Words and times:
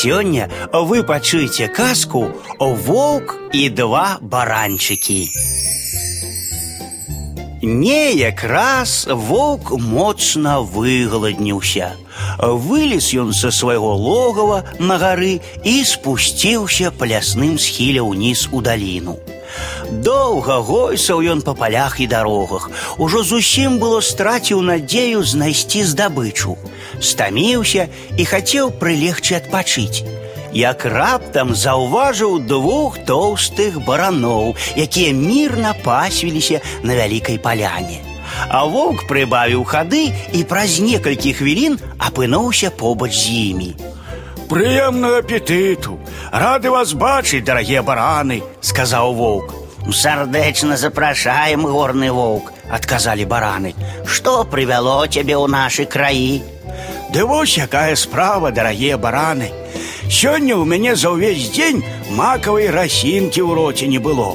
Сёння 0.00 0.47
вы 0.71 1.03
пачуеце 1.03 1.67
казку 1.67 2.21
воўк 2.59 3.35
і 3.51 3.69
два 3.69 4.17
баранчыкі. 4.21 5.27
Неяк 7.61 8.43
раз 8.47 9.05
воўк 9.11 9.73
моцна 9.75 10.61
выгаладніўся. 10.63 11.91
Вылез 12.39 13.11
ён 13.13 13.33
са 13.35 13.51
свайго 13.51 13.91
логава 13.93 14.63
на 14.79 14.95
гары 14.97 15.41
і 15.67 15.75
спусціўся 15.83 16.95
па 16.95 17.11
лясным 17.11 17.59
схіле 17.59 17.99
ўніз 17.99 18.47
у 18.55 18.63
даліну. 18.63 19.19
Доўга 19.90 20.60
гойсаў 20.60 21.22
ён 21.22 21.42
па 21.42 21.54
палях 21.54 22.00
і 22.00 22.06
дарогах. 22.06 22.70
Ужо 22.98 23.22
зусім 23.22 23.78
было 23.78 24.00
страціў 24.00 24.62
надзею 24.62 25.22
знайсці 25.22 25.84
здабычу 25.84 26.56
стаміўся 27.00 27.88
і 28.16 28.24
хацеў 28.24 28.72
прылегчы 28.80 29.36
адпачыць. 29.38 30.04
Як 30.56 30.86
раптам 30.88 31.52
заўважыў 31.54 32.38
двух 32.48 32.98
тоўстых 33.04 33.82
бараноў, 33.84 34.56
якія 34.76 35.12
мірна 35.12 35.74
пасвіліся 35.84 36.60
на 36.82 36.96
вялікай 36.96 37.38
паляне. 37.38 38.00
А 38.48 38.64
воўк 38.64 39.04
прыбавіў 39.08 39.64
хады 39.64 40.12
і 40.32 40.40
праз 40.44 40.80
некалькі 40.80 41.32
хвілін 41.36 41.78
апынуўся 41.98 42.70
побач 42.70 43.12
з 43.12 43.52
імі. 43.52 43.70
Прыемнага 44.48 45.20
апетыту, 45.26 45.98
рады 46.30 46.70
вас 46.70 46.94
бачыць, 46.94 47.44
дарагія 47.44 47.82
бараны, 47.82 48.42
сказаў 48.62 49.12
воўк. 49.18 49.59
Сардэчна 49.92 50.76
запрашаем 50.76 51.66
горны 51.66 52.10
воўк, 52.12 52.52
адказалі 52.70 53.24
бараны. 53.24 53.74
Што 54.04 54.44
прывяло 54.44 55.06
цябе 55.06 55.36
ў 55.38 55.46
нашы 55.46 55.86
краі? 55.86 56.42
Ды 57.14 57.24
вось 57.24 57.56
якая 57.56 57.94
справа, 57.96 58.50
дарагія 58.50 58.98
бараны. 58.98 59.50
Сёння 60.10 60.54
ў 60.58 60.64
мяне 60.66 60.96
за 60.96 61.14
ўвесь 61.14 61.50
дзень 61.54 61.84
макавай 62.14 62.70
расінкі 62.70 63.42
ў 63.42 63.50
роце 63.54 63.86
не 63.86 63.98
было. 63.98 64.34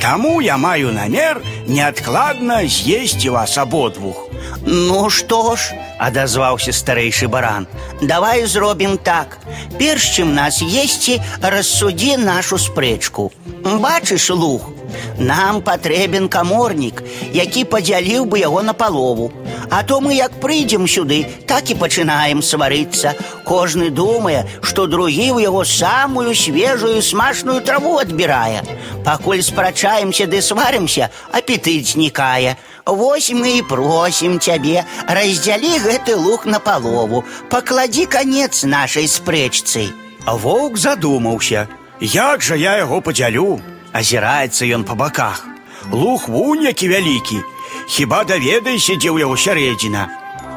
Таму 0.00 0.40
я 0.40 0.56
маю 0.56 0.92
намер 0.92 1.42
неадкладна 1.66 2.66
з'есці 2.68 3.28
вас 3.30 3.58
абодвух. 3.58 4.28
Ну 4.66 5.10
што 5.10 5.56
ж, 5.56 5.74
адазваўся 5.98 6.72
старэйшы 6.72 7.28
баран. 7.28 7.66
Давай 8.02 8.46
зробім 8.46 8.98
так. 8.98 9.38
Перш 9.78 10.18
чым 10.18 10.34
нас 10.34 10.60
есці, 10.62 11.20
рассудзі 11.40 12.16
нашу 12.16 12.58
спрэчку. 12.58 13.32
Бачыш 13.64 14.30
лух, 14.30 14.70
нам 15.18 15.62
патрэбен 15.62 16.28
каморнік, 16.28 17.02
які 17.32 17.64
падзяліў 17.64 18.24
бы 18.24 18.38
яго 18.38 18.62
на 18.62 18.72
палову. 18.72 19.32
А 19.70 19.82
то 19.82 20.00
мы 20.00 20.14
як 20.14 20.32
прыйдзем 20.40 20.86
сюды, 20.86 21.26
так 21.46 21.70
і 21.70 21.74
пачынаем 21.74 22.42
сварыцца. 22.42 23.14
Кожны 23.44 23.90
думае, 23.90 24.46
што 24.62 24.86
другі 24.86 25.32
ў 25.32 25.42
яго 25.42 25.64
самую 25.64 26.34
свежую 26.34 27.02
смачную 27.02 27.60
траву 27.60 27.98
адбірае. 27.98 28.62
Пакуль 29.04 29.42
спрачаемся 29.42 30.26
ды 30.26 30.42
сварымся, 30.42 31.10
апетыт 31.32 31.86
знікае. 31.86 32.56
Вось 32.86 33.30
мы 33.34 33.58
і 33.58 33.66
просім 33.66 34.38
цябе, 34.38 34.84
раздзялі 35.08 35.78
гэты 35.82 36.14
лук 36.14 36.46
на 36.46 36.60
палову, 36.60 37.24
пакладзі 37.50 38.06
канец 38.06 38.62
нашай 38.62 39.08
спрэчцы. 39.10 39.90
А 40.24 40.34
воўк 40.34 40.78
задумаўся: 40.78 41.66
Як 42.00 42.42
жа 42.42 42.54
я 42.54 42.76
яго 42.78 43.00
падзялю? 43.00 43.58
Азіраецца 43.92 44.66
ён 44.66 44.84
па 44.84 44.94
баках. 44.94 45.44
Лух 45.92 46.28
вунь 46.28 46.62
які 46.66 46.88
вялікі, 46.88 47.42
Хіба 47.86 48.24
даведайся, 48.24 48.96
дзе 48.98 49.10
ў 49.14 49.22
яго 49.22 49.36
сярэдзіна. 49.38 50.08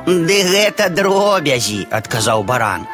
Ды 0.09 0.37
гэта 0.49 0.89
дробязі, 0.89 1.85
адказаў 1.93 2.41
баран. 2.43 2.87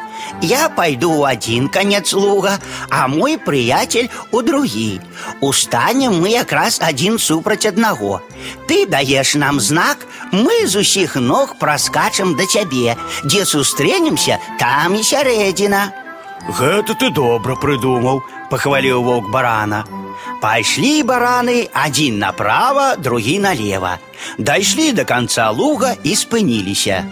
Я 0.44 0.68
пайду 0.68 1.08
ў 1.22 1.32
адзін 1.32 1.68
канец 1.72 2.12
луга, 2.12 2.58
а 2.90 3.08
мой 3.08 3.38
прыяцель 3.40 4.10
у 4.32 4.42
другі. 4.42 5.00
Устанем 5.40 6.20
мы 6.20 6.36
якраз 6.36 6.80
адзін 6.84 7.18
супраць 7.18 7.64
аднаго. 7.64 8.20
Ты 8.68 8.84
даеш 8.84 9.34
нам 9.40 9.60
знак, 9.60 10.04
мы 10.32 10.66
з 10.66 10.84
усіх 10.84 11.16
ног 11.16 11.56
праскачам 11.58 12.36
да 12.36 12.44
цябе, 12.44 12.96
дзе 13.24 13.46
сустрэнемся, 13.48 14.40
там 14.60 15.00
і 15.00 15.02
сярэдзіна. 15.02 15.92
Гэта 16.48 16.94
ты 17.00 17.08
добра 17.10 17.56
прыдумаў, 17.56 18.20
пахваліў 18.50 19.00
воўк 19.02 19.32
барана. 19.32 19.86
Пайшлі 20.40 21.02
бараны 21.02 21.68
адзін 21.72 22.18
направа, 22.18 22.96
другі 22.96 23.38
налево. 23.38 23.96
Дайшлі 24.38 24.92
до 24.92 25.04
конца 25.04 25.50
луга 25.50 25.94
і 26.02 26.16
спыніліся. 26.16 27.04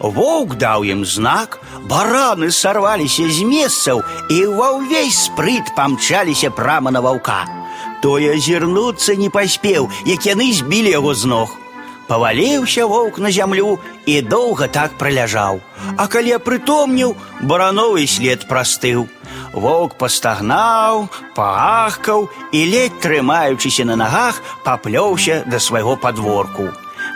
Воўк 0.00 0.56
даў 0.56 0.84
ім 0.84 1.04
знак, 1.04 1.60
бараны 1.88 2.50
сарваліся 2.50 3.28
з 3.28 3.44
месцаў 3.44 4.02
і 4.30 4.38
ва 4.56 4.72
ўвесь 4.80 5.28
спрыт 5.28 5.72
памчаліся 5.76 6.50
прама 6.50 6.90
на 6.90 7.00
ваўка. 7.04 7.44
Той 8.00 8.32
азірнуцца 8.32 9.14
не 9.16 9.28
паспеў, 9.28 9.90
як 10.08 10.24
яны 10.24 10.52
збілі 10.56 10.96
яго 10.96 11.14
з 11.14 11.28
ног. 11.28 11.56
Паваліўся 12.08 12.86
воўк 12.90 13.20
на 13.22 13.30
зямлю 13.30 13.78
і 14.06 14.20
доўга 14.22 14.66
так 14.66 14.96
праляжаў. 14.98 15.60
А 15.96 16.08
калі 16.08 16.40
прытомніў, 16.42 17.14
барановы 17.44 18.06
след 18.08 18.48
прастыў. 18.48 19.06
Воўк 19.52 19.96
пастагнаў, 19.98 21.08
паахкаў 21.34 22.28
і 22.52 22.60
ледь 22.70 23.00
трымаючыся 23.02 23.84
на 23.84 23.96
нагах, 23.96 24.42
паплёўся 24.64 25.42
да 25.46 25.58
свайго 25.58 25.96
падворку. 25.96 26.70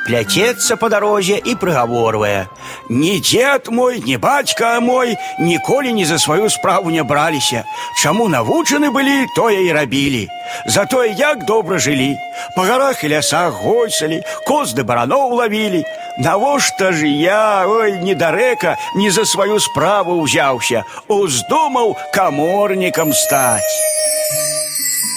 Пляцецца 0.04 0.76
па 0.76 0.90
дарозе 0.92 1.38
і 1.40 1.54
прыгаворвае: 1.56 2.46
Ні 2.90 3.20
дзед 3.24 3.70
мой, 3.72 4.02
ні 4.04 4.16
бацька 4.20 4.80
мой 4.80 5.16
ніколі 5.40 5.92
ні 5.92 6.04
за 6.04 6.18
сваю 6.18 6.50
справу 6.50 6.90
не 6.90 7.02
браліся. 7.02 7.64
Чаму 8.02 8.28
навучаны 8.28 8.90
былі, 8.90 9.24
тое 9.36 9.64
і 9.64 9.72
рабілі. 9.72 10.28
Затое 10.66 11.08
як 11.16 11.46
добра 11.46 11.78
жылі. 11.78 12.16
Па 12.56 12.64
гарах 12.68 13.04
і 13.04 13.08
лясах 13.08 13.56
гойсалі, 13.64 14.20
коз 14.46 14.74
ды 14.76 14.84
бараноў 14.84 15.40
лавілі. 15.40 15.84
Навошта 16.18 16.92
ж 16.92 17.06
я, 17.06 17.64
ой, 17.66 17.98
недарэка, 17.98 18.76
не 18.94 19.10
за 19.10 19.24
сваю 19.24 19.58
справу 19.58 20.22
ўзяўся, 20.22 20.84
уздумаў 21.08 21.96
каморнікам 22.14 23.12
стаць. 23.12 23.74